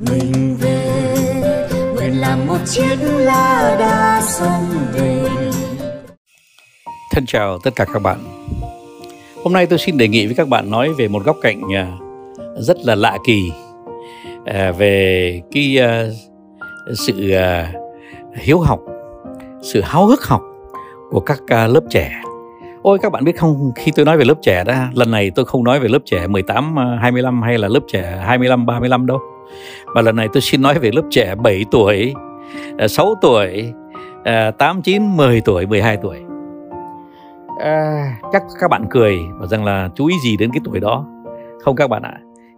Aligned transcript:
mình 0.00 0.56
về 0.60 1.68
nguyện 1.94 2.20
làm 2.20 2.46
một 2.46 2.58
chiếc 2.66 2.96
lá 3.00 3.76
đa 3.78 4.20
sông 4.22 4.64
về 4.92 5.28
Thân 7.12 7.26
chào 7.26 7.58
tất 7.58 7.70
cả 7.76 7.84
các 7.92 8.02
bạn. 8.02 8.18
Hôm 9.44 9.52
nay 9.52 9.66
tôi 9.66 9.78
xin 9.78 9.98
đề 9.98 10.08
nghị 10.08 10.26
với 10.26 10.34
các 10.34 10.48
bạn 10.48 10.70
nói 10.70 10.92
về 10.92 11.08
một 11.08 11.24
góc 11.24 11.36
cạnh 11.42 11.60
à, 11.74 11.92
rất 12.56 12.76
là 12.84 12.94
lạ 12.94 13.18
kỳ 13.26 13.52
à, 14.44 14.72
về 14.78 15.40
cái 15.52 15.78
à, 15.78 16.04
sự 16.94 17.32
hiếu 18.40 18.60
học, 18.60 18.80
sự 19.62 19.80
háo 19.80 20.06
hức 20.06 20.24
học 20.24 20.42
của 21.10 21.20
các 21.20 21.40
lớp 21.48 21.82
trẻ. 21.90 22.20
Ôi 22.82 22.98
các 23.02 23.12
bạn 23.12 23.24
biết 23.24 23.36
không, 23.38 23.72
khi 23.76 23.92
tôi 23.96 24.04
nói 24.04 24.16
về 24.16 24.24
lớp 24.24 24.38
trẻ 24.42 24.64
đó, 24.64 24.74
lần 24.94 25.10
này 25.10 25.30
tôi 25.34 25.44
không 25.44 25.64
nói 25.64 25.80
về 25.80 25.88
lớp 25.88 26.02
trẻ 26.04 26.26
18 26.26 26.76
25 27.00 27.42
hay 27.42 27.58
là 27.58 27.68
lớp 27.68 27.80
trẻ 27.88 28.22
25 28.26 28.66
35 28.66 29.06
đâu 29.06 29.35
và 29.86 30.02
lần 30.02 30.16
này 30.16 30.28
tôi 30.32 30.40
xin 30.40 30.62
nói 30.62 30.78
về 30.78 30.90
lớp 30.94 31.02
trẻ 31.10 31.34
7 31.34 31.64
tuổi, 31.70 32.14
à, 32.78 32.88
6 32.88 33.14
tuổi, 33.22 33.72
8 34.58 34.82
9 34.82 35.16
10 35.16 35.40
tuổi, 35.40 35.66
12 35.66 35.96
tuổi. 36.02 36.16
À, 37.60 38.16
chắc 38.32 38.42
các 38.60 38.70
bạn 38.70 38.84
cười 38.90 39.18
và 39.38 39.46
rằng 39.46 39.64
là 39.64 39.88
chú 39.94 40.06
ý 40.06 40.14
gì 40.24 40.36
đến 40.36 40.50
cái 40.52 40.60
tuổi 40.64 40.80
đó? 40.80 41.06
Không 41.64 41.76
các 41.76 41.90
bạn 41.90 42.02
ạ 42.02 42.14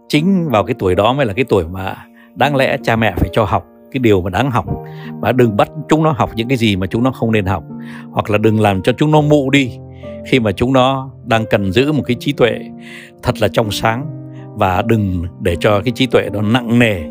chính 0.07 0.49
vào 0.49 0.63
cái 0.63 0.75
tuổi 0.79 0.95
đó 0.95 1.13
mới 1.13 1.25
là 1.25 1.33
cái 1.33 1.45
tuổi 1.49 1.67
mà 1.67 1.95
đáng 2.35 2.55
lẽ 2.55 2.77
cha 2.83 2.95
mẹ 2.95 3.13
phải 3.17 3.29
cho 3.31 3.43
học 3.43 3.65
cái 3.91 3.99
điều 3.99 4.21
mà 4.21 4.29
đáng 4.29 4.51
học. 4.51 4.65
Và 5.19 5.31
đừng 5.31 5.57
bắt 5.57 5.69
chúng 5.89 6.03
nó 6.03 6.11
học 6.11 6.29
những 6.35 6.47
cái 6.47 6.57
gì 6.57 6.75
mà 6.75 6.87
chúng 6.87 7.03
nó 7.03 7.11
không 7.11 7.31
nên 7.31 7.45
học. 7.45 7.63
Hoặc 8.11 8.29
là 8.29 8.37
đừng 8.37 8.61
làm 8.61 8.81
cho 8.81 8.93
chúng 8.97 9.11
nó 9.11 9.21
mụ 9.21 9.49
đi 9.49 9.77
khi 10.27 10.39
mà 10.39 10.51
chúng 10.51 10.73
nó 10.73 11.11
đang 11.25 11.45
cần 11.49 11.71
giữ 11.71 11.91
một 11.91 12.03
cái 12.05 12.17
trí 12.19 12.33
tuệ 12.33 12.59
thật 13.23 13.35
là 13.41 13.47
trong 13.47 13.71
sáng 13.71 14.05
và 14.55 14.81
đừng 14.81 15.23
để 15.41 15.55
cho 15.59 15.81
cái 15.81 15.91
trí 15.91 16.05
tuệ 16.05 16.29
đó 16.33 16.41
nặng 16.41 16.79
nề 16.79 17.01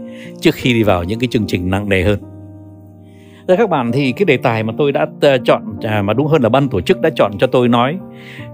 trước 0.41 0.55
khi 0.55 0.75
đi 0.75 0.83
vào 0.83 1.05
những 1.05 1.19
cái 1.19 1.29
chương 1.31 1.47
trình 1.47 1.71
nặng 1.71 1.89
nề 1.89 2.03
hơn 2.03 2.19
Thưa 3.49 3.57
các 3.57 3.71
bạn, 3.71 3.93
thì 3.93 4.13
cái 4.13 4.25
đề 4.25 4.37
tài 4.37 4.63
mà 4.63 4.73
tôi 4.79 4.93
đã 4.93 5.07
ờ, 5.21 5.39
chọn 5.45 5.63
à, 5.83 6.03
mà 6.03 6.13
đúng 6.13 6.27
hơn 6.27 6.43
là 6.43 6.49
ban 6.49 6.69
tổ 6.69 6.81
chức 6.81 7.01
đã 7.01 7.11
chọn 7.15 7.33
cho 7.39 7.47
tôi 7.47 7.69
nói 7.69 7.99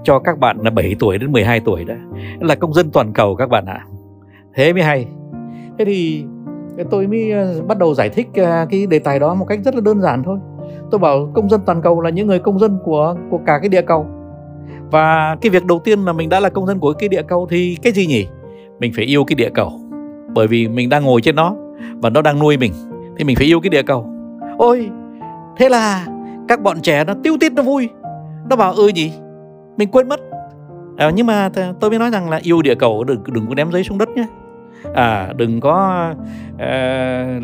cho 0.05 0.19
các 0.19 0.39
bạn 0.39 0.57
là 0.61 0.71
7 0.71 0.97
tuổi 0.99 1.19
đến 1.19 1.33
12 1.33 1.61
tuổi 1.61 1.85
đó, 1.85 1.95
là 2.41 2.55
công 2.55 2.75
dân 2.75 2.91
toàn 2.91 3.13
cầu 3.13 3.37
các 3.37 3.51
bạn 3.51 3.67
ạ. 3.67 3.73
À. 3.73 3.87
Thế 4.55 4.73
mới 4.73 4.83
hay. 4.83 5.07
Thế 5.79 5.85
thì 5.85 6.25
tôi 6.91 7.07
mới 7.07 7.31
ờ, 7.31 7.63
bắt 7.63 7.79
đầu 7.79 7.95
giải 7.95 8.09
thích 8.09 8.29
ờ, 8.35 8.67
cái 8.71 8.87
đề 8.87 8.99
tài 8.99 9.19
đó 9.19 9.35
một 9.35 9.45
cách 9.45 9.61
rất 9.65 9.75
là 9.75 9.81
đơn 9.81 10.01
giản 10.01 10.23
thôi. 10.25 10.39
Tôi 10.91 10.99
bảo 10.99 11.31
công 11.35 11.49
dân 11.49 11.61
toàn 11.67 11.83
cầu 11.83 12.01
là 12.01 12.11
những 12.11 12.27
người 12.27 12.39
công 12.39 12.59
dân 12.59 12.79
của 12.85 13.17
của 13.31 13.41
cả 13.47 13.59
cái 13.59 13.69
địa 13.69 13.83
cầu. 13.83 14.07
Và 14.91 15.37
cái 15.41 15.51
việc 15.51 15.65
đầu 15.65 15.79
tiên 15.79 16.05
là 16.05 16.13
mình 16.13 16.29
đã 16.29 16.41
là 16.41 16.49
công 16.49 16.67
dân 16.67 16.79
của 16.79 16.93
cái 16.93 17.09
địa 17.09 17.23
cầu 17.23 17.47
thì 17.51 17.77
cái 17.83 17.93
gì 17.93 18.07
nhỉ? 18.07 18.27
Mình 18.79 18.93
phải 18.97 19.05
yêu 19.05 19.25
cái 19.25 19.35
địa 19.35 19.51
cầu. 19.55 19.81
Bởi 20.35 20.47
vì 20.47 20.69
mình 20.69 20.89
đang 20.89 21.05
ngồi 21.05 21.21
trên 21.21 21.37
nó 21.37 21.55
và 22.03 22.11
nó 22.11 22.23
đang 22.23 22.39
nuôi 22.39 22.57
mình 22.57 22.73
thì 23.19 23.25
mình 23.25 23.37
phải 23.37 23.47
yêu 23.47 23.61
cái 23.61 23.71
địa 23.71 23.83
cầu. 23.83 24.11
Ôi 24.59 24.91
thế 25.57 25.69
là 25.69 26.07
các 26.49 26.63
bọn 26.63 26.81
trẻ 26.81 27.05
nó 27.05 27.15
tiêu 27.23 27.37
tít 27.41 27.53
nó 27.53 27.63
vui. 27.63 27.89
Nó 28.51 28.57
bảo 28.57 28.73
ừ 28.73 28.87
ơi 28.87 28.93
gì 28.93 29.13
mình 29.77 29.89
quên 29.91 30.09
mất. 30.09 30.21
À, 30.97 31.11
nhưng 31.15 31.27
mà 31.27 31.51
tôi 31.81 31.91
mới 31.91 31.99
nói 31.99 32.11
rằng 32.11 32.31
là 32.31 32.41
yêu 32.43 32.63
địa 32.63 32.75
cầu 32.75 33.05
đừng 33.05 33.23
đừng 33.27 33.47
có 33.49 33.55
ném 33.55 33.73
giấy 33.73 33.85
xuống 33.85 33.99
đất 33.99 34.09
nhé. 34.09 34.27
À 34.95 35.33
đừng 35.37 35.61
có 35.61 36.07
uh, 36.55 36.59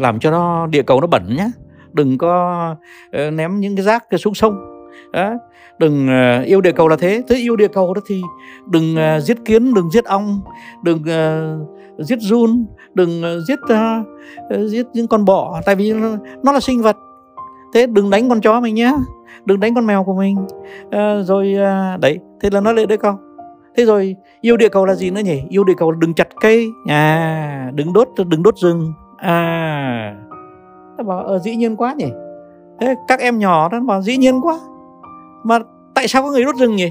làm 0.01 0.19
cho 0.20 0.31
nó 0.31 0.67
địa 0.67 0.83
cầu 0.83 1.01
nó 1.01 1.06
bẩn 1.06 1.36
nhé. 1.36 1.51
Đừng 1.92 2.19
có 2.19 2.77
uh, 3.06 3.33
ném 3.33 3.61
những 3.61 3.77
cái 3.77 3.84
rác 3.84 4.05
xuống 4.19 4.34
sông 4.34 4.69
đó. 5.12 5.34
đừng 5.78 6.06
uh, 6.06 6.47
yêu 6.47 6.61
địa 6.61 6.72
cầu 6.72 6.89
là 6.89 6.97
thế. 6.97 7.22
Thế 7.28 7.36
yêu 7.36 7.56
địa 7.56 7.69
cầu 7.69 7.94
đó 7.94 8.00
thì 8.06 8.22
đừng 8.66 8.94
uh, 8.94 9.22
giết 9.22 9.44
kiến 9.44 9.75
đừng 9.75 9.91
giết 9.91 10.05
ong 10.05 10.41
đừng 10.83 10.98
uh, 10.98 12.06
giết 12.06 12.19
run 12.20 12.67
đừng 12.94 13.22
uh, 13.22 13.48
giết 13.48 13.58
uh, 13.64 14.70
giết 14.70 14.86
những 14.92 15.06
con 15.06 15.25
bọ. 15.25 15.61
Tại 15.67 15.75
vì 15.75 15.92
nó, 15.92 16.17
nó 16.42 16.52
là 16.52 16.61
sinh 16.61 16.83
vật. 16.83 16.97
Thế 17.75 17.86
đừng 17.86 18.11
đánh 18.11 18.28
con 18.28 18.41
chó 18.41 18.61
mình 18.61 18.75
nhé 18.75 18.92
đừng 19.44 19.61
đánh 19.61 19.75
con 19.75 19.86
mèo 19.86 20.05
của 20.05 20.14
mình. 20.14 20.36
Rồi 21.22 21.55
đấy 22.01 22.18
thế 22.40 22.51
là 22.52 22.61
nó 22.61 22.73
lệ 22.73 22.86
đấy 22.86 22.98
không 22.98 23.17
thế 23.77 23.84
rồi 23.84 24.17
yêu 24.40 24.57
địa 24.57 24.68
cầu 24.68 24.86
là 24.86 24.95
gì 24.95 25.11
nữa 25.11 25.20
nhỉ? 25.20 25.42
Yêu 25.48 25.64
địa 25.64 25.73
cầu 25.77 25.90
là 25.90 25.98
đừng 26.01 26.14
chặt 26.14 26.29
cây. 26.40 26.68
À 26.86 27.70
đừng 27.74 27.92
đốt 27.92 28.08
đừng 28.29 28.42
đốt 28.42 28.57
rừng. 28.57 28.92
À 29.17 30.17
nó 30.98 31.05
bảo 31.05 31.18
ờ, 31.18 31.39
dĩ 31.39 31.57
nhiên 31.57 31.77
quá 31.77 31.95
nhỉ. 31.95 32.08
Thế 32.80 32.95
các 33.08 33.20
em 33.20 33.39
nhỏ 33.39 33.68
nó 33.73 33.80
bảo 33.80 34.02
dĩ 34.02 34.17
nhiên 34.17 34.40
quá 34.40 34.58
mà 35.45 35.58
tại 35.95 36.08
sao 36.08 36.23
có 36.23 36.30
người 36.30 36.45
đốt 36.45 36.56
rừng 36.56 36.77
nhỉ? 36.77 36.90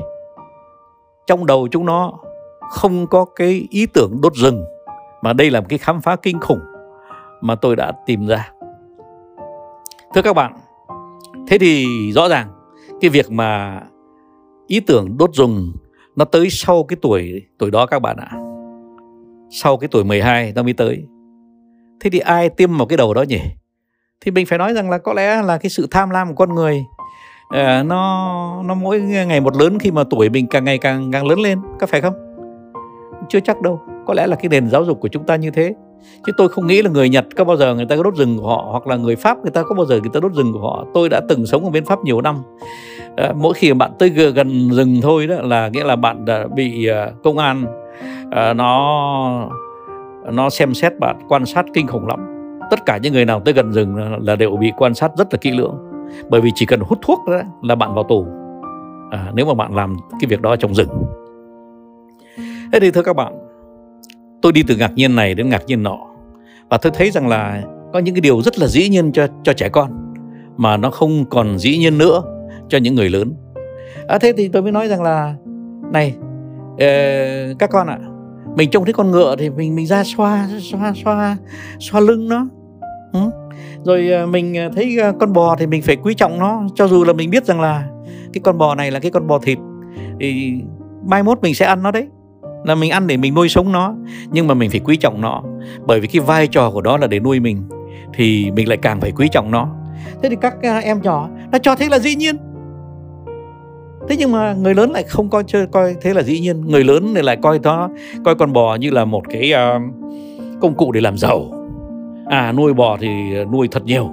Trong 1.27 1.45
đầu 1.45 1.67
chúng 1.71 1.85
nó 1.85 2.13
không 2.69 3.07
có 3.07 3.25
cái 3.35 3.67
ý 3.69 3.85
tưởng 3.85 4.21
đốt 4.21 4.33
rừng, 4.35 4.65
mà 5.21 5.33
đây 5.33 5.51
là 5.51 5.59
một 5.59 5.65
cái 5.69 5.79
khám 5.79 6.01
phá 6.01 6.15
kinh 6.15 6.39
khủng 6.39 6.59
mà 7.41 7.55
tôi 7.55 7.75
đã 7.75 7.91
tìm 8.05 8.27
ra. 8.27 8.51
Thưa 10.15 10.21
các 10.21 10.33
bạn, 10.33 10.53
thế 11.47 11.57
thì 11.57 11.85
rõ 12.11 12.29
ràng 12.29 12.47
cái 13.01 13.09
việc 13.09 13.31
mà 13.31 13.81
ý 14.67 14.79
tưởng 14.79 15.17
đốt 15.17 15.33
rừng 15.33 15.71
nó 16.15 16.25
tới 16.25 16.47
sau 16.49 16.83
cái 16.83 16.97
tuổi 17.01 17.41
tuổi 17.57 17.71
đó 17.71 17.85
các 17.85 17.99
bạn 17.99 18.17
ạ. 18.17 18.31
Sau 19.51 19.77
cái 19.77 19.87
tuổi 19.87 20.03
12 20.03 20.53
nó 20.55 20.63
mới 20.63 20.73
tới. 20.73 21.05
Thế 21.99 22.09
thì 22.09 22.19
ai 22.19 22.49
tiêm 22.49 22.77
vào 22.77 22.87
cái 22.87 22.97
đầu 22.97 23.13
đó 23.13 23.21
nhỉ? 23.21 23.41
Thì 24.21 24.31
mình 24.31 24.45
phải 24.45 24.57
nói 24.57 24.73
rằng 24.73 24.89
là 24.89 24.97
có 24.97 25.13
lẽ 25.13 25.41
là 25.41 25.57
cái 25.57 25.69
sự 25.69 25.87
tham 25.91 26.09
lam 26.09 26.27
của 26.27 26.35
con 26.35 26.55
người 26.55 26.85
uh, 27.53 27.85
nó 27.85 28.63
nó 28.65 28.73
mỗi 28.73 28.99
ngày 29.01 29.41
một 29.41 29.55
lớn 29.55 29.79
khi 29.79 29.91
mà 29.91 30.03
tuổi 30.09 30.29
mình 30.29 30.47
càng 30.47 30.63
ngày 30.63 30.77
càng 30.77 31.11
càng 31.11 31.27
lớn 31.27 31.39
lên 31.39 31.59
có 31.79 31.87
phải 31.87 32.01
không? 32.01 32.13
Chưa 33.29 33.39
chắc 33.39 33.61
đâu 33.61 33.81
có 34.07 34.13
lẽ 34.13 34.27
là 34.27 34.35
cái 34.35 34.49
nền 34.49 34.69
giáo 34.69 34.85
dục 34.85 34.99
của 34.99 35.07
chúng 35.07 35.23
ta 35.23 35.35
như 35.35 35.51
thế. 35.51 35.73
Chứ 36.25 36.31
tôi 36.37 36.49
không 36.49 36.67
nghĩ 36.67 36.81
là 36.81 36.89
người 36.89 37.09
Nhật 37.09 37.25
có 37.35 37.43
bao 37.43 37.57
giờ 37.57 37.75
người 37.75 37.85
ta 37.85 37.95
có 37.95 38.03
đốt 38.03 38.15
rừng 38.15 38.37
của 38.37 38.47
họ 38.47 38.67
hoặc 38.71 38.87
là 38.87 38.95
người 38.95 39.15
Pháp 39.15 39.37
người 39.41 39.51
ta 39.51 39.63
có 39.63 39.75
bao 39.75 39.85
giờ 39.85 39.99
người 39.99 40.09
ta 40.13 40.19
đốt 40.19 40.33
rừng 40.33 40.53
của 40.53 40.59
họ. 40.59 40.85
Tôi 40.93 41.09
đã 41.09 41.21
từng 41.29 41.45
sống 41.45 41.63
ở 41.63 41.69
bên 41.69 41.85
Pháp 41.85 41.99
nhiều 42.03 42.21
năm. 42.21 42.35
À, 43.17 43.33
mỗi 43.35 43.53
khi 43.53 43.73
bạn 43.73 43.91
tới 43.99 44.09
gần 44.09 44.69
rừng 44.71 44.99
thôi 45.01 45.27
đó 45.27 45.35
là 45.41 45.69
nghĩa 45.69 45.83
là 45.83 45.95
bạn 45.95 46.25
đã 46.25 46.47
bị 46.55 46.85
ờ, 46.85 47.11
công 47.23 47.37
an 47.37 47.65
à, 48.31 48.53
nó 48.53 49.49
nó 50.31 50.49
xem 50.49 50.73
xét 50.73 50.99
bạn 50.99 51.15
quan 51.29 51.45
sát 51.45 51.65
kinh 51.73 51.87
khủng 51.87 52.07
lắm. 52.07 52.19
Tất 52.71 52.85
cả 52.85 52.97
những 52.97 53.13
người 53.13 53.25
nào 53.25 53.39
tới 53.39 53.53
gần 53.53 53.71
rừng 53.71 53.95
là 54.25 54.35
đều 54.35 54.55
bị 54.55 54.71
quan 54.77 54.93
sát 54.93 55.11
rất 55.17 55.27
là 55.31 55.37
kỹ 55.41 55.51
lưỡng 55.51 55.88
bởi 56.29 56.41
vì 56.41 56.51
chỉ 56.55 56.65
cần 56.65 56.79
hút 56.79 56.99
thuốc 57.01 57.19
đó 57.27 57.41
là 57.61 57.75
bạn 57.75 57.95
vào 57.95 58.03
tù. 58.03 58.25
À, 59.11 59.31
nếu 59.33 59.45
mà 59.45 59.53
bạn 59.53 59.75
làm 59.75 59.97
cái 60.19 60.27
việc 60.27 60.41
đó 60.41 60.55
trong 60.55 60.75
rừng. 60.75 60.89
Thế 62.71 62.79
thì 62.79 62.91
thưa 62.91 63.01
các 63.01 63.15
bạn 63.15 63.33
tôi 64.41 64.51
đi 64.51 64.63
từ 64.67 64.75
ngạc 64.75 64.91
nhiên 64.95 65.15
này 65.15 65.35
đến 65.35 65.49
ngạc 65.49 65.65
nhiên 65.67 65.83
nọ. 65.83 65.97
Và 66.69 66.77
tôi 66.77 66.91
thấy 66.95 67.11
rằng 67.11 67.27
là 67.27 67.63
có 67.93 67.99
những 67.99 68.15
cái 68.15 68.21
điều 68.21 68.41
rất 68.41 68.59
là 68.59 68.67
dĩ 68.67 68.89
nhiên 68.89 69.11
cho 69.11 69.27
cho 69.43 69.53
trẻ 69.53 69.69
con 69.69 70.13
mà 70.57 70.77
nó 70.77 70.91
không 70.91 71.25
còn 71.29 71.57
dĩ 71.57 71.77
nhiên 71.77 71.97
nữa 71.97 72.21
cho 72.69 72.77
những 72.77 72.95
người 72.95 73.09
lớn. 73.09 73.33
À, 74.07 74.17
thế 74.17 74.33
thì 74.37 74.47
tôi 74.47 74.61
mới 74.61 74.71
nói 74.71 74.87
rằng 74.87 75.01
là 75.01 75.35
này 75.91 76.15
ờ, 76.79 76.87
các 77.59 77.69
con 77.69 77.87
ạ 77.87 77.99
à, 78.01 78.09
mình 78.55 78.69
trông 78.69 78.85
thấy 78.85 78.93
con 78.93 79.11
ngựa 79.11 79.35
thì 79.39 79.49
mình 79.49 79.75
mình 79.75 79.87
ra 79.87 80.03
xoa 80.03 80.47
xoa 80.59 80.93
xoa 81.03 81.37
xoa 81.79 82.01
lưng 82.01 82.29
nó 82.29 82.47
ừ. 83.13 83.19
rồi 83.83 84.09
ờ, 84.09 84.25
mình 84.25 84.55
ờ, 84.55 84.69
thấy 84.75 84.97
ờ, 84.97 85.13
con 85.19 85.33
bò 85.33 85.55
thì 85.55 85.67
mình 85.67 85.81
phải 85.81 85.95
quý 85.95 86.13
trọng 86.13 86.39
nó 86.39 86.63
cho 86.75 86.87
dù 86.87 87.03
là 87.03 87.13
mình 87.13 87.29
biết 87.29 87.45
rằng 87.45 87.61
là 87.61 87.87
cái 88.33 88.41
con 88.43 88.57
bò 88.57 88.75
này 88.75 88.91
là 88.91 88.99
cái 88.99 89.11
con 89.11 89.27
bò 89.27 89.39
thịt 89.39 89.57
thì 90.19 90.53
mai 91.05 91.23
mốt 91.23 91.37
mình 91.41 91.55
sẽ 91.55 91.65
ăn 91.65 91.83
nó 91.83 91.91
đấy. 91.91 92.07
Là 92.63 92.75
mình 92.75 92.91
ăn 92.91 93.07
để 93.07 93.17
mình 93.17 93.35
nuôi 93.35 93.49
sống 93.49 93.71
nó 93.71 93.95
nhưng 94.31 94.47
mà 94.47 94.53
mình 94.53 94.69
phải 94.69 94.79
quý 94.79 94.97
trọng 94.97 95.21
nó. 95.21 95.43
Bởi 95.85 95.99
vì 95.99 96.07
cái 96.07 96.19
vai 96.19 96.47
trò 96.47 96.71
của 96.71 96.81
nó 96.81 96.97
là 96.97 97.07
để 97.07 97.19
nuôi 97.19 97.39
mình 97.39 97.63
thì 98.13 98.51
mình 98.51 98.67
lại 98.67 98.77
càng 98.77 99.01
phải 99.01 99.11
quý 99.11 99.27
trọng 99.31 99.51
nó. 99.51 99.67
Thế 100.23 100.29
thì 100.29 100.35
các 100.41 100.53
em 100.83 101.01
nhỏ 101.01 101.29
nó 101.51 101.57
cho 101.57 101.75
thế 101.75 101.87
là 101.89 101.99
dĩ 101.99 102.15
nhiên. 102.15 102.35
Thế 104.07 104.15
nhưng 104.17 104.31
mà 104.31 104.53
người 104.53 104.75
lớn 104.75 104.91
lại 104.91 105.03
không 105.03 105.29
coi 105.29 105.43
chơi 105.47 105.67
coi 105.67 105.95
thế 106.01 106.13
là 106.13 106.23
dĩ 106.23 106.39
nhiên. 106.39 106.61
Người 106.61 106.83
lớn 106.83 107.11
thì 107.15 107.21
lại 107.21 107.37
coi 107.41 107.59
nó 107.59 107.89
coi 108.25 108.35
con 108.35 108.53
bò 108.53 108.75
như 108.75 108.89
là 108.89 109.05
một 109.05 109.23
cái 109.29 109.53
uh, 109.53 109.81
công 110.61 110.73
cụ 110.73 110.91
để 110.91 111.01
làm 111.01 111.17
giàu 111.17 111.58
à 112.29 112.51
nuôi 112.51 112.73
bò 112.73 112.97
thì 112.97 113.07
nuôi 113.51 113.67
thật 113.71 113.85
nhiều. 113.85 114.09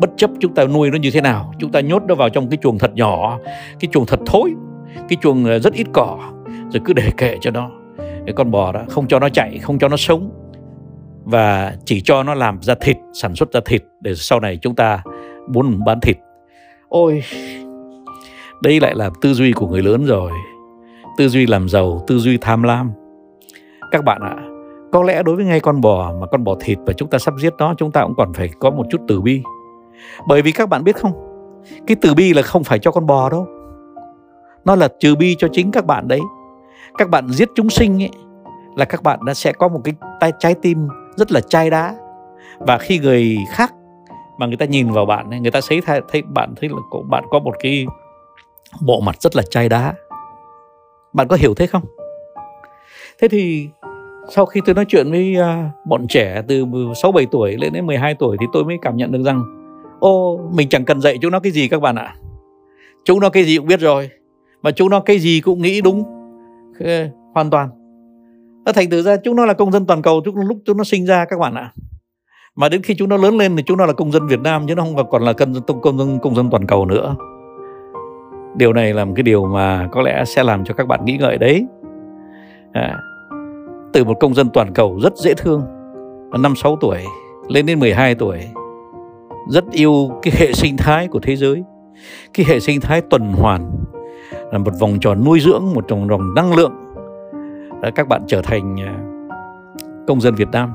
Bất 0.00 0.10
chấp 0.16 0.30
chúng 0.40 0.54
ta 0.54 0.64
nuôi 0.64 0.90
nó 0.90 0.98
như 0.98 1.10
thế 1.10 1.20
nào, 1.20 1.52
chúng 1.58 1.72
ta 1.72 1.80
nhốt 1.80 2.02
nó 2.08 2.14
vào 2.14 2.28
trong 2.28 2.50
cái 2.50 2.58
chuồng 2.62 2.78
thật 2.78 2.94
nhỏ, 2.94 3.38
cái 3.80 3.88
chuồng 3.92 4.06
thật 4.06 4.20
thối, 4.26 4.54
cái 5.08 5.16
chuồng 5.20 5.44
ờ, 5.44 5.58
rất 5.58 5.74
ít 5.74 5.86
cỏ, 5.92 6.18
rồi 6.46 6.80
cứ 6.84 6.92
để 6.92 7.10
kệ 7.16 7.36
cho 7.40 7.50
nó. 7.50 7.70
Cái 7.98 8.32
con 8.36 8.50
bò 8.50 8.72
đó 8.72 8.80
không 8.88 9.08
cho 9.08 9.18
nó 9.18 9.28
chạy, 9.28 9.58
không 9.58 9.78
cho 9.78 9.88
nó 9.88 9.96
sống, 9.96 10.30
và 11.24 11.74
chỉ 11.84 12.00
cho 12.00 12.22
nó 12.22 12.34
làm 12.34 12.62
ra 12.62 12.74
thịt, 12.80 12.96
sản 13.12 13.34
xuất 13.34 13.52
ra 13.52 13.60
thịt 13.64 13.82
để 14.00 14.14
sau 14.14 14.40
này 14.40 14.58
chúng 14.62 14.74
ta 14.74 15.02
muốn 15.48 15.84
bán 15.86 16.00
thịt. 16.00 16.16
Ôi 16.88 17.22
đây 18.62 18.80
lại 18.80 18.94
là 18.94 19.10
tư 19.20 19.34
duy 19.34 19.52
của 19.52 19.66
người 19.66 19.82
lớn 19.82 20.04
rồi. 20.04 20.32
Tư 21.18 21.28
duy 21.28 21.46
làm 21.46 21.68
giàu, 21.68 22.04
tư 22.06 22.18
duy 22.18 22.38
tham 22.40 22.62
lam. 22.62 22.92
Các 23.90 24.04
bạn 24.04 24.20
ạ 24.22 24.36
có 24.92 25.02
lẽ 25.02 25.22
đối 25.22 25.36
với 25.36 25.44
ngay 25.44 25.60
con 25.60 25.80
bò 25.80 26.12
mà 26.20 26.26
con 26.26 26.44
bò 26.44 26.54
thịt 26.60 26.78
và 26.86 26.92
chúng 26.92 27.10
ta 27.10 27.18
sắp 27.18 27.34
giết 27.38 27.52
nó, 27.58 27.74
chúng 27.78 27.92
ta 27.92 28.02
cũng 28.02 28.14
còn 28.16 28.32
phải 28.32 28.50
có 28.60 28.70
một 28.70 28.86
chút 28.90 29.00
từ 29.08 29.20
bi. 29.20 29.42
Bởi 30.26 30.42
vì 30.42 30.52
các 30.52 30.68
bạn 30.68 30.84
biết 30.84 30.96
không, 30.96 31.12
cái 31.86 31.96
từ 32.00 32.14
bi 32.14 32.32
là 32.32 32.42
không 32.42 32.64
phải 32.64 32.78
cho 32.78 32.90
con 32.90 33.06
bò 33.06 33.30
đâu. 33.30 33.46
Nó 34.64 34.74
là 34.74 34.88
trừ 35.00 35.14
bi 35.16 35.36
cho 35.38 35.48
chính 35.52 35.70
các 35.70 35.86
bạn 35.86 36.08
đấy. 36.08 36.20
Các 36.98 37.10
bạn 37.10 37.28
giết 37.28 37.48
chúng 37.54 37.70
sinh 37.70 38.02
ấy, 38.02 38.10
là 38.76 38.84
các 38.84 39.02
bạn 39.02 39.24
đã 39.24 39.34
sẽ 39.34 39.52
có 39.52 39.68
một 39.68 39.80
cái 39.84 39.94
tay 40.20 40.32
trái 40.38 40.54
tim 40.54 40.88
rất 41.16 41.32
là 41.32 41.40
chai 41.40 41.70
đá. 41.70 41.94
Và 42.58 42.78
khi 42.78 42.98
người 42.98 43.36
khác 43.52 43.74
mà 44.38 44.46
người 44.46 44.56
ta 44.56 44.66
nhìn 44.66 44.92
vào 44.92 45.06
bạn 45.06 45.42
người 45.42 45.50
ta 45.50 45.60
thấy 45.68 45.80
thấy 46.08 46.22
bạn 46.22 46.54
thấy 46.56 46.68
là 46.68 46.76
bạn 47.10 47.24
có 47.30 47.38
một 47.38 47.54
cái 47.58 47.86
bộ 48.80 49.00
mặt 49.00 49.20
rất 49.20 49.36
là 49.36 49.42
chai 49.50 49.68
đá. 49.68 49.94
Bạn 51.12 51.28
có 51.28 51.36
hiểu 51.36 51.54
thế 51.54 51.66
không? 51.66 51.82
Thế 53.20 53.28
thì 53.28 53.68
sau 54.28 54.46
khi 54.46 54.60
tôi 54.66 54.74
nói 54.74 54.84
chuyện 54.88 55.10
với 55.10 55.36
uh, 55.40 55.86
bọn 55.86 56.06
trẻ 56.08 56.42
từ 56.48 56.66
6 57.02 57.12
7 57.12 57.26
tuổi 57.30 57.56
lên 57.56 57.72
đến 57.72 57.86
12 57.86 58.14
tuổi 58.14 58.36
thì 58.40 58.46
tôi 58.52 58.64
mới 58.64 58.76
cảm 58.82 58.96
nhận 58.96 59.12
được 59.12 59.22
rằng 59.22 59.42
ô 60.00 60.40
mình 60.54 60.68
chẳng 60.68 60.84
cần 60.84 61.00
dạy 61.00 61.18
chúng 61.22 61.32
nó 61.32 61.40
cái 61.40 61.52
gì 61.52 61.68
các 61.68 61.82
bạn 61.82 61.96
ạ. 61.96 62.14
Chúng 63.04 63.20
nó 63.20 63.28
cái 63.28 63.44
gì 63.44 63.56
cũng 63.56 63.66
biết 63.66 63.80
rồi 63.80 64.10
mà 64.62 64.70
chúng 64.70 64.90
nó 64.90 65.00
cái 65.00 65.18
gì 65.18 65.40
cũng 65.40 65.62
nghĩ 65.62 65.80
đúng 65.80 66.02
hoàn 67.34 67.50
toàn. 67.50 67.68
Nó 68.64 68.72
thành 68.72 68.90
từ 68.90 69.02
ra 69.02 69.16
chúng 69.16 69.36
nó 69.36 69.46
là 69.46 69.52
công 69.52 69.72
dân 69.72 69.86
toàn 69.86 70.02
cầu 70.02 70.20
chúng 70.24 70.36
lúc 70.36 70.58
chúng 70.64 70.76
nó 70.76 70.84
sinh 70.84 71.06
ra 71.06 71.24
các 71.24 71.38
bạn 71.38 71.54
ạ. 71.54 71.72
Mà 72.56 72.68
đến 72.68 72.82
khi 72.82 72.94
chúng 72.94 73.08
nó 73.08 73.16
lớn 73.16 73.36
lên 73.36 73.56
thì 73.56 73.62
chúng 73.66 73.78
nó 73.78 73.86
là 73.86 73.92
công 73.92 74.12
dân 74.12 74.26
Việt 74.26 74.40
Nam 74.40 74.66
chứ 74.68 74.74
nó 74.74 74.82
không 74.82 75.10
còn 75.10 75.22
là 75.22 75.32
công 75.32 75.54
dân 75.54 75.62
công 75.82 75.98
dân 75.98 76.18
công 76.22 76.34
dân 76.34 76.50
toàn 76.50 76.66
cầu 76.66 76.86
nữa. 76.86 77.16
Điều 78.56 78.72
này 78.72 78.94
là 78.94 79.04
một 79.04 79.12
cái 79.16 79.22
điều 79.22 79.44
mà 79.44 79.88
có 79.92 80.02
lẽ 80.02 80.24
sẽ 80.24 80.42
làm 80.42 80.64
cho 80.64 80.74
các 80.74 80.86
bạn 80.86 81.04
nghĩ 81.04 81.16
ngợi 81.16 81.38
đấy. 81.38 81.66
À, 82.72 82.98
từ 83.92 84.04
một 84.04 84.14
công 84.20 84.34
dân 84.34 84.48
toàn 84.52 84.72
cầu 84.74 84.98
rất 85.02 85.16
dễ 85.16 85.34
thương. 85.34 85.62
Năm 86.38 86.56
6 86.56 86.76
tuổi 86.80 87.04
lên 87.48 87.66
đến 87.66 87.78
12 87.78 88.14
tuổi 88.14 88.38
rất 89.48 89.64
yêu 89.72 90.10
cái 90.22 90.32
hệ 90.36 90.52
sinh 90.52 90.76
thái 90.76 91.08
của 91.08 91.20
thế 91.22 91.36
giới. 91.36 91.64
Cái 92.34 92.46
hệ 92.48 92.60
sinh 92.60 92.80
thái 92.80 93.00
tuần 93.00 93.32
hoàn 93.32 93.70
là 94.52 94.58
một 94.58 94.70
vòng 94.80 94.98
tròn 95.00 95.24
nuôi 95.24 95.40
dưỡng 95.40 95.64
một 95.74 95.90
vòng 95.90 96.08
tròn 96.08 96.34
năng 96.34 96.54
lượng. 96.54 96.72
Đã 97.82 97.90
các 97.90 98.08
bạn 98.08 98.22
trở 98.26 98.42
thành 98.42 98.80
à, 98.80 98.98
công 100.06 100.20
dân 100.20 100.34
Việt 100.34 100.48
Nam. 100.52 100.72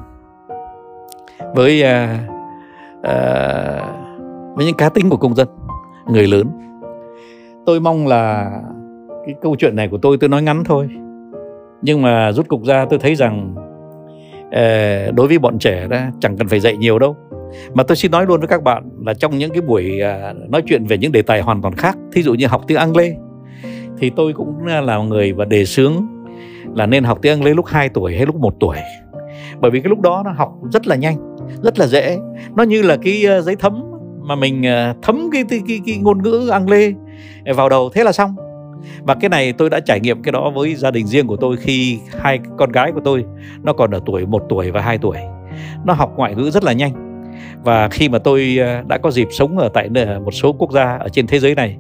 Với 1.56 1.84
uh, 1.84 2.20
uh, 2.98 3.94
với 4.56 4.66
những 4.66 4.78
cá 4.78 4.90
tính 4.90 5.10
của 5.10 5.18
công 5.18 5.36
dân 5.36 5.48
người 6.08 6.28
lớn. 6.28 6.48
Tôi 7.66 7.80
mong 7.80 8.08
là 8.08 8.52
cái 9.26 9.36
câu 9.42 9.56
chuyện 9.60 9.76
này 9.76 9.88
của 9.88 9.98
tôi 10.02 10.18
tôi 10.18 10.30
nói 10.30 10.44
ngắn 10.44 10.64
thôi 10.64 10.90
nhưng 11.84 12.02
mà 12.02 12.32
rút 12.32 12.48
cục 12.48 12.64
ra 12.64 12.86
tôi 12.90 13.00
thấy 13.00 13.16
rằng 13.16 13.56
ờ, 14.52 15.12
đối 15.12 15.28
với 15.28 15.40
bọn 15.40 15.60
trẻ 15.60 15.88
đó 15.88 15.98
chẳng 16.20 16.38
cần 16.38 16.48
phải 16.48 16.60
dạy 16.60 16.78
nhiều 16.78 17.00
đâu. 17.00 17.16
Mà 17.74 17.84
tôi 17.84 17.96
xin 17.96 18.12
nói 18.12 18.26
luôn 18.26 18.40
với 18.40 18.48
các 18.48 18.64
bạn 18.64 18.90
là 19.06 19.14
trong 19.14 19.38
những 19.38 19.52
cái 19.52 19.62
buổi 19.62 20.02
à, 20.02 20.34
nói 20.50 20.62
chuyện 20.68 20.86
về 20.86 20.98
những 20.98 21.12
đề 21.12 21.22
tài 21.22 21.42
hoàn 21.42 21.62
toàn 21.62 21.76
khác 21.76 21.98
thí 22.12 22.22
dụ 22.22 22.34
như 22.34 22.48
học 22.48 22.62
tiếng 22.68 22.78
Anh 22.78 22.96
lê 22.98 23.16
thì 24.00 24.12
tôi 24.16 24.34
cũng 24.34 24.66
là 24.66 24.98
người 24.98 25.34
và 25.34 25.46
đề 25.46 25.66
xướng 25.66 25.94
là 26.76 26.86
nên 26.86 27.04
học 27.04 27.20
tiếng 27.22 27.34
Anh 27.34 27.44
lê 27.44 27.54
lúc 27.54 27.66
2 27.66 27.90
tuổi 27.90 28.16
hay 28.16 28.26
lúc 28.26 28.36
1 28.36 28.54
tuổi. 28.60 28.78
Bởi 29.60 29.72
vì 29.72 29.80
cái 29.80 29.90
lúc 29.90 30.02
đó 30.02 30.22
nó 30.26 30.32
học 30.32 30.54
rất 30.72 30.88
là 30.88 30.96
nhanh 30.96 31.36
rất 31.64 31.80
là 31.80 31.88
dễ. 31.88 32.18
Nó 32.56 32.64
như 32.64 32.82
là 32.82 32.98
cái 33.02 33.26
ờ, 33.26 33.42
giấy 33.42 33.56
thấm 33.56 33.84
mà 34.22 34.36
mình 34.36 34.64
ờ, 34.64 34.94
thấm 35.02 35.30
cái, 35.32 35.44
cái, 35.50 35.62
cái, 35.68 35.80
cái 35.86 35.98
ngôn 35.98 36.24
ngữ 36.24 36.50
Anh 36.52 36.70
lê 36.70 36.94
vào 37.54 37.70
đầu 37.70 37.90
thế 37.94 38.04
là 38.04 38.12
xong 38.12 38.36
và 39.02 39.16
cái 39.16 39.30
này 39.30 39.54
tôi 39.54 39.70
đã 39.70 39.80
trải 39.80 40.00
nghiệm 40.00 40.22
cái 40.22 40.32
đó 40.32 40.52
với 40.56 40.76
gia 40.76 40.92
đình 40.92 41.08
riêng 41.08 41.28
của 41.28 41.38
tôi 41.38 41.58
khi 41.58 42.00
hai 42.20 42.40
con 42.58 42.72
gái 42.72 42.92
của 42.92 43.02
tôi, 43.04 43.26
nó 43.64 43.74
còn 43.74 43.92
ở 43.92 44.00
tuổi 44.06 44.26
1 44.26 44.44
tuổi 44.50 44.72
và 44.72 44.82
2 44.82 44.98
tuổi. 44.98 45.18
Nó 45.86 45.94
học 45.94 46.14
ngoại 46.16 46.36
ngữ 46.36 46.52
rất 46.52 46.64
là 46.64 46.74
nhanh. 46.74 47.14
Và 47.64 47.90
khi 47.90 48.10
mà 48.10 48.20
tôi 48.20 48.58
ờ, 48.60 48.84
đã 48.88 48.98
có 48.98 49.12
dịp 49.12 49.28
sống 49.32 49.58
ở 49.58 49.70
tại 49.74 49.90
một 50.26 50.32
số 50.32 50.54
quốc 50.54 50.72
gia 50.72 50.98
ở 50.98 51.10
trên 51.10 51.28
thế 51.28 51.40
giới 51.40 51.56
này, 51.56 51.78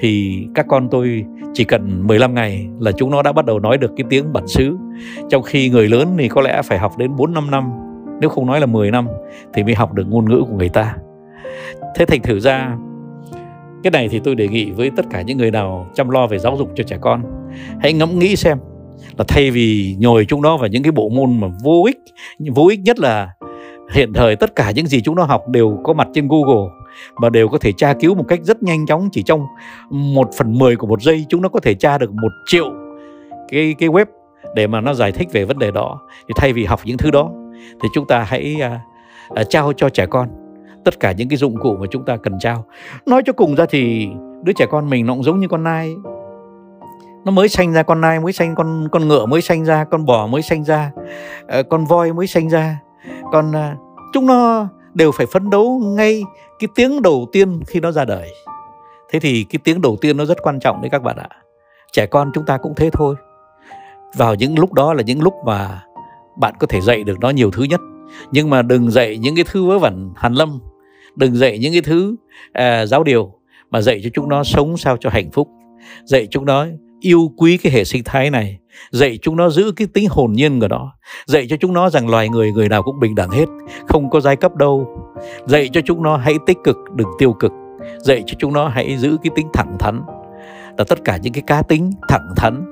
thì 0.00 0.42
các 0.54 0.66
con 0.68 0.88
tôi 0.90 1.24
chỉ 1.54 1.64
cần 1.64 2.06
15 2.06 2.34
ngày 2.34 2.68
là 2.80 2.92
chúng 2.92 3.10
nó 3.10 3.22
đã 3.22 3.32
bắt 3.32 3.44
đầu 3.44 3.58
nói 3.58 3.78
được 3.78 3.90
cái 3.96 4.04
tiếng 4.10 4.32
bản 4.32 4.48
xứ. 4.48 4.76
Trong 5.30 5.42
khi 5.42 5.70
người 5.70 5.88
lớn 5.88 6.14
thì 6.18 6.28
có 6.28 6.40
lẽ 6.40 6.62
phải 6.64 6.78
học 6.78 6.98
đến 6.98 7.16
4 7.16 7.34
5 7.34 7.50
năm, 7.50 7.72
nếu 8.20 8.30
không 8.30 8.46
nói 8.46 8.60
là 8.60 8.66
10 8.66 8.90
năm 8.90 9.08
thì 9.54 9.62
mới 9.62 9.74
học 9.74 9.92
được 9.92 10.04
ngôn 10.08 10.30
ngữ 10.30 10.44
của 10.48 10.56
người 10.56 10.68
ta. 10.68 10.96
Thế 11.94 12.04
thành 12.04 12.22
thử 12.22 12.40
ra 12.40 12.76
cái 13.84 13.90
này 13.90 14.08
thì 14.08 14.20
tôi 14.24 14.34
đề 14.34 14.48
nghị 14.48 14.70
với 14.70 14.90
tất 14.96 15.06
cả 15.10 15.22
những 15.22 15.38
người 15.38 15.50
nào 15.50 15.86
chăm 15.94 16.10
lo 16.10 16.26
về 16.26 16.38
giáo 16.38 16.56
dục 16.56 16.70
cho 16.74 16.84
trẻ 16.84 16.98
con. 17.00 17.22
Hãy 17.80 17.92
ngẫm 17.92 18.18
nghĩ 18.18 18.36
xem 18.36 18.58
là 19.18 19.24
thay 19.28 19.50
vì 19.50 19.96
nhồi 19.98 20.24
chúng 20.28 20.42
nó 20.42 20.56
vào 20.56 20.68
những 20.68 20.82
cái 20.82 20.92
bộ 20.92 21.08
môn 21.08 21.40
mà 21.40 21.48
vô 21.64 21.82
ích 21.86 21.98
vô 22.54 22.66
ích 22.68 22.80
nhất 22.80 22.98
là 22.98 23.28
hiện 23.92 24.12
thời 24.12 24.36
tất 24.36 24.56
cả 24.56 24.70
những 24.70 24.86
gì 24.86 25.00
chúng 25.00 25.16
nó 25.16 25.24
học 25.24 25.48
đều 25.48 25.78
có 25.84 25.92
mặt 25.92 26.08
trên 26.14 26.28
Google 26.28 26.70
và 27.14 27.30
đều 27.30 27.48
có 27.48 27.58
thể 27.58 27.72
tra 27.76 27.94
cứu 28.00 28.14
một 28.14 28.24
cách 28.28 28.40
rất 28.42 28.62
nhanh 28.62 28.86
chóng 28.86 29.08
chỉ 29.12 29.22
trong 29.22 29.40
một 29.90 30.30
phần 30.38 30.58
mười 30.58 30.76
của 30.76 30.86
một 30.86 31.02
giây 31.02 31.26
chúng 31.28 31.42
nó 31.42 31.48
có 31.48 31.60
thể 31.60 31.74
tra 31.74 31.98
được 31.98 32.12
một 32.12 32.32
triệu 32.46 32.70
cái 33.48 33.74
cái 33.78 33.88
web 33.88 34.06
để 34.54 34.66
mà 34.66 34.80
nó 34.80 34.94
giải 34.94 35.12
thích 35.12 35.28
về 35.32 35.44
vấn 35.44 35.58
đề 35.58 35.70
đó. 35.70 36.00
Thì 36.28 36.32
thay 36.36 36.52
vì 36.52 36.64
học 36.64 36.80
những 36.84 36.96
thứ 36.96 37.10
đó 37.10 37.30
thì 37.82 37.88
chúng 37.94 38.06
ta 38.06 38.22
hãy 38.22 38.56
uh, 38.66 39.40
uh, 39.40 39.46
trao 39.50 39.72
cho 39.72 39.88
trẻ 39.88 40.06
con 40.06 40.43
tất 40.84 41.00
cả 41.00 41.12
những 41.12 41.28
cái 41.28 41.36
dụng 41.36 41.56
cụ 41.56 41.76
mà 41.80 41.86
chúng 41.90 42.04
ta 42.04 42.16
cần 42.16 42.38
trao. 42.40 42.64
Nói 43.06 43.22
cho 43.26 43.32
cùng 43.32 43.54
ra 43.54 43.66
thì 43.70 44.08
đứa 44.42 44.52
trẻ 44.52 44.66
con 44.70 44.90
mình 44.90 45.06
nó 45.06 45.14
cũng 45.14 45.22
giống 45.22 45.40
như 45.40 45.48
con 45.48 45.64
nai. 45.64 45.94
Nó 47.24 47.32
mới 47.32 47.48
sanh 47.48 47.72
ra 47.72 47.82
con 47.82 48.00
nai, 48.00 48.20
mới 48.20 48.32
sanh 48.32 48.54
con 48.54 48.88
con 48.92 49.08
ngựa 49.08 49.26
mới 49.26 49.40
sanh 49.42 49.64
ra, 49.64 49.84
con 49.84 50.04
bò 50.04 50.26
mới 50.26 50.42
sanh 50.42 50.64
ra 50.64 50.90
ờ, 51.48 51.62
con 51.62 51.84
voi 51.84 52.12
mới 52.12 52.26
sanh 52.26 52.48
ra. 52.48 52.80
Còn 53.32 53.52
ờ, 53.52 53.74
chúng 54.12 54.26
nó 54.26 54.68
đều 54.94 55.12
phải 55.12 55.26
phấn 55.26 55.50
đấu 55.50 55.80
ngay 55.84 56.22
cái 56.58 56.68
tiếng 56.74 57.02
đầu 57.02 57.26
tiên 57.32 57.60
khi 57.66 57.80
nó 57.80 57.90
ra 57.90 58.04
đời. 58.04 58.30
Thế 59.10 59.20
thì 59.20 59.44
cái 59.50 59.60
tiếng 59.64 59.80
đầu 59.80 59.96
tiên 60.00 60.16
nó 60.16 60.24
rất 60.24 60.42
quan 60.42 60.60
trọng 60.60 60.80
đấy 60.80 60.90
các 60.90 61.02
bạn 61.02 61.16
ạ. 61.16 61.28
Trẻ 61.92 62.06
con 62.06 62.30
chúng 62.34 62.46
ta 62.46 62.56
cũng 62.56 62.74
thế 62.74 62.90
thôi. 62.92 63.14
Vào 64.16 64.34
những 64.34 64.58
lúc 64.58 64.72
đó 64.72 64.94
là 64.94 65.02
những 65.02 65.22
lúc 65.22 65.34
mà 65.46 65.82
bạn 66.36 66.54
có 66.58 66.66
thể 66.66 66.80
dạy 66.80 67.04
được 67.04 67.20
nó 67.20 67.30
nhiều 67.30 67.50
thứ 67.50 67.62
nhất. 67.62 67.80
Nhưng 68.32 68.50
mà 68.50 68.62
đừng 68.62 68.90
dạy 68.90 69.18
những 69.18 69.36
cái 69.36 69.44
thứ 69.52 69.64
vớ 69.64 69.78
vẩn, 69.78 70.12
hàn 70.16 70.32
lâm 70.32 70.58
đừng 71.16 71.34
dạy 71.36 71.58
những 71.58 71.72
cái 71.72 71.82
thứ 71.82 72.16
à, 72.52 72.86
giáo 72.86 73.04
điều 73.04 73.32
mà 73.70 73.80
dạy 73.80 74.00
cho 74.04 74.10
chúng 74.14 74.28
nó 74.28 74.44
sống 74.44 74.76
sao 74.76 74.96
cho 74.96 75.10
hạnh 75.10 75.30
phúc. 75.30 75.48
Dạy 76.04 76.26
chúng 76.30 76.44
nó 76.44 76.66
yêu 77.00 77.32
quý 77.36 77.56
cái 77.56 77.72
hệ 77.72 77.84
sinh 77.84 78.04
thái 78.04 78.30
này. 78.30 78.58
Dạy 78.90 79.18
chúng 79.22 79.36
nó 79.36 79.50
giữ 79.50 79.72
cái 79.76 79.86
tính 79.94 80.08
hồn 80.10 80.32
nhiên 80.32 80.60
của 80.60 80.68
nó. 80.68 80.92
Dạy 81.26 81.46
cho 81.50 81.56
chúng 81.56 81.72
nó 81.72 81.90
rằng 81.90 82.08
loài 82.08 82.28
người 82.28 82.52
người 82.52 82.68
nào 82.68 82.82
cũng 82.82 83.00
bình 83.00 83.14
đẳng 83.14 83.30
hết 83.30 83.46
không 83.86 84.10
có 84.10 84.20
giai 84.20 84.36
cấp 84.36 84.56
đâu. 84.56 84.88
Dạy 85.46 85.68
cho 85.72 85.80
chúng 85.84 86.02
nó 86.02 86.16
hãy 86.16 86.34
tích 86.46 86.58
cực 86.64 86.76
đừng 86.94 87.08
tiêu 87.18 87.32
cực. 87.32 87.52
Dạy 87.98 88.22
cho 88.26 88.34
chúng 88.38 88.52
nó 88.52 88.68
hãy 88.68 88.96
giữ 88.96 89.16
cái 89.22 89.30
tính 89.36 89.46
thẳng 89.52 89.76
thắn. 89.78 90.00
Là 90.78 90.84
tất 90.88 91.04
cả 91.04 91.16
những 91.22 91.32
cái 91.32 91.42
cá 91.46 91.62
tính 91.62 91.90
thẳng 92.08 92.28
thắn 92.36 92.64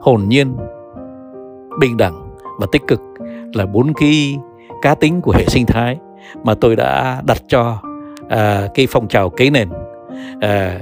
hồn 0.00 0.24
nhiên 0.28 0.56
bình 1.80 1.96
đẳng 1.96 2.36
và 2.60 2.66
tích 2.72 2.82
cực 2.86 3.00
là 3.54 3.66
bốn 3.66 3.92
cái 3.94 4.38
cá 4.82 4.94
tính 4.94 5.20
của 5.20 5.32
hệ 5.32 5.44
sinh 5.46 5.66
thái 5.66 5.98
mà 6.44 6.54
tôi 6.54 6.76
đã 6.76 7.22
đặt 7.26 7.38
cho 7.48 7.78
à, 8.28 8.68
cái 8.74 8.86
phong 8.90 9.08
trào 9.08 9.30
cấy 9.30 9.50
nền 9.50 9.68
à, 10.40 10.80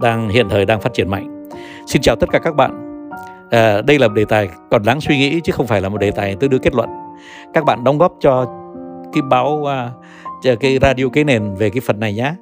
đang 0.00 0.28
hiện 0.28 0.48
thời 0.48 0.64
đang 0.64 0.80
phát 0.80 0.94
triển 0.94 1.08
mạnh. 1.08 1.48
Xin 1.86 2.02
chào 2.02 2.16
tất 2.16 2.28
cả 2.32 2.38
các 2.38 2.56
bạn. 2.56 2.82
À, 3.50 3.82
đây 3.86 3.98
là 3.98 4.08
một 4.08 4.14
đề 4.14 4.24
tài 4.24 4.48
còn 4.70 4.82
đáng 4.84 5.00
suy 5.00 5.18
nghĩ 5.18 5.40
chứ 5.40 5.52
không 5.52 5.66
phải 5.66 5.80
là 5.80 5.88
một 5.88 5.98
đề 5.98 6.10
tài 6.10 6.36
tôi 6.40 6.48
đưa 6.48 6.58
kết 6.58 6.74
luận. 6.74 6.88
Các 7.54 7.64
bạn 7.64 7.84
đóng 7.84 7.98
góp 7.98 8.12
cho 8.20 8.46
cái 9.12 9.22
báo 9.22 9.70
à, 9.70 9.90
cái 10.60 10.78
radio 10.82 11.04
cái 11.12 11.24
nền 11.24 11.54
về 11.54 11.70
cái 11.70 11.80
phần 11.86 12.00
này 12.00 12.14
nhé 12.14 12.34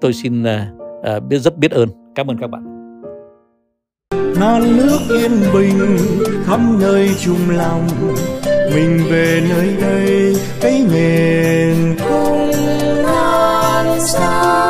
tôi 0.00 0.12
xin 0.12 0.44
à, 0.44 0.66
à, 1.02 1.20
biết 1.20 1.38
rất 1.38 1.58
biết 1.58 1.70
ơn. 1.70 1.88
Cảm 2.14 2.30
ơn 2.30 2.38
các 2.38 2.50
bạn. 2.50 2.64
Non 4.40 4.76
nước 4.76 4.98
yên 5.10 5.32
bình 5.52 5.96
khắp 6.44 6.60
nơi 6.80 7.10
chung 7.20 7.50
lòng 7.50 7.86
mình 8.74 9.06
về 9.10 9.42
nơi 9.48 9.76
đây 9.80 10.36
cái 10.60 10.82
miền 10.90 11.96
không 11.98 12.50
non 13.02 13.98
xa. 14.06 14.69